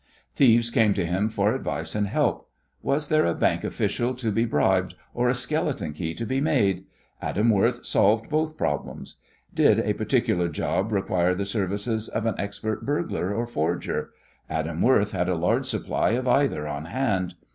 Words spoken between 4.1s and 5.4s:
to be bribed or a